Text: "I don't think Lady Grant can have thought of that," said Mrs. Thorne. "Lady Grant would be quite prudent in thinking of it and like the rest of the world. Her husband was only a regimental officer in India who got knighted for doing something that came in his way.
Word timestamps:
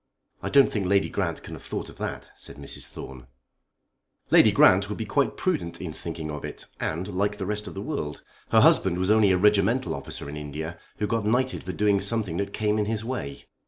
"I 0.41 0.49
don't 0.49 0.67
think 0.71 0.87
Lady 0.87 1.09
Grant 1.09 1.43
can 1.43 1.53
have 1.53 1.61
thought 1.61 1.87
of 1.87 1.99
that," 1.99 2.31
said 2.35 2.55
Mrs. 2.55 2.87
Thorne. 2.87 3.27
"Lady 4.31 4.51
Grant 4.51 4.89
would 4.89 4.97
be 4.97 5.05
quite 5.05 5.37
prudent 5.37 5.79
in 5.79 5.93
thinking 5.93 6.31
of 6.31 6.43
it 6.43 6.65
and 6.79 7.07
like 7.09 7.37
the 7.37 7.45
rest 7.45 7.67
of 7.67 7.75
the 7.75 7.83
world. 7.83 8.23
Her 8.49 8.61
husband 8.61 8.97
was 8.97 9.11
only 9.11 9.29
a 9.29 9.37
regimental 9.37 9.93
officer 9.93 10.27
in 10.27 10.37
India 10.37 10.79
who 10.97 11.05
got 11.05 11.23
knighted 11.23 11.63
for 11.65 11.71
doing 11.73 12.01
something 12.01 12.37
that 12.37 12.51
came 12.51 12.79
in 12.79 12.85
his 12.85 13.05
way. 13.05 13.45